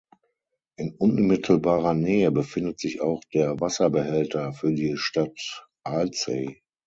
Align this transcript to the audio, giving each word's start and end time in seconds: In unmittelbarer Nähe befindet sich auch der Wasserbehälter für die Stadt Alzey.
In 0.77 0.95
unmittelbarer 0.97 1.93
Nähe 1.93 2.31
befindet 2.31 2.79
sich 2.79 3.01
auch 3.01 3.21
der 3.35 3.59
Wasserbehälter 3.59 4.51
für 4.51 4.73
die 4.73 4.97
Stadt 4.97 5.67
Alzey. 5.83 6.63